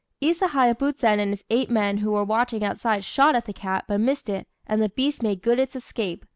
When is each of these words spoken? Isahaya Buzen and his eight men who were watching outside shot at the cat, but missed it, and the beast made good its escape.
Isahaya 0.19 0.73
Buzen 0.73 1.19
and 1.19 1.29
his 1.29 1.43
eight 1.51 1.69
men 1.69 1.97
who 1.97 2.09
were 2.13 2.23
watching 2.23 2.63
outside 2.63 3.03
shot 3.03 3.35
at 3.35 3.45
the 3.45 3.53
cat, 3.53 3.85
but 3.87 3.99
missed 4.01 4.29
it, 4.29 4.47
and 4.65 4.81
the 4.81 4.89
beast 4.89 5.21
made 5.21 5.43
good 5.43 5.59
its 5.59 5.75
escape. 5.75 6.25